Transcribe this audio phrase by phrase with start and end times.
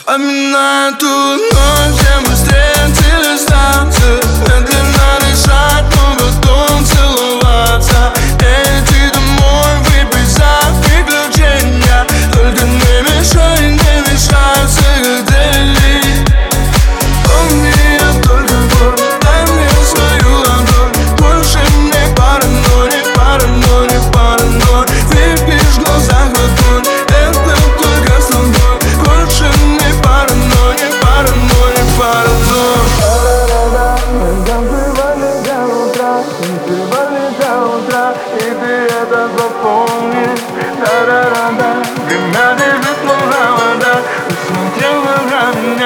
[0.00, 3.92] Вспоминаю ту ночь, где мы встретились там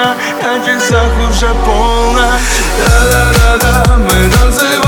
[0.05, 2.41] меня На часах уже полночь
[2.79, 4.84] Да-да-да-да, мы танцеваем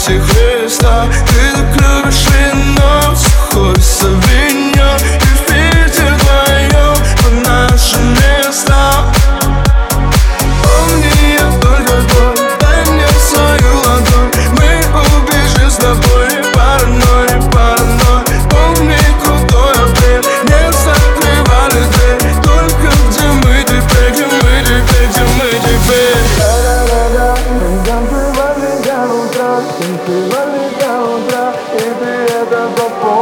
[0.00, 3.76] сердце Христа Ты так любишь вино сухое
[32.50, 33.19] dando apoio.